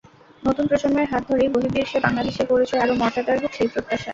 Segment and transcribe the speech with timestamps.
[0.43, 4.09] নতুন প্রজন্মের হাত ধরেই বহির্বিশ্বে বাংলাদেশের পরিচয় আরও মর্যাদার হোক সেই প্রত্যাশা।